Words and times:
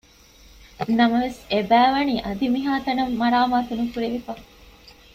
ނަމަވެސް 0.99 1.39
އެބައިވަނީ 1.51 2.15
އަދި 2.25 2.45
މިހާތަނަށް 2.53 3.15
މަރާމާތު 3.21 3.73
ނުކުރެވިފަ 3.79 4.33